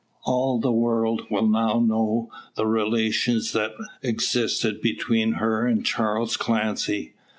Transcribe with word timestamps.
All 0.25 0.59
the 0.59 0.71
world 0.71 1.27
will 1.29 1.45
now 1.45 1.79
know 1.79 2.31
the 2.55 2.65
relations 2.65 3.51
that 3.53 3.75
existed 4.01 4.81
between 4.81 5.33
her 5.33 5.67
and 5.67 5.85
Charles 5.85 6.37
Clancy. 6.37 7.13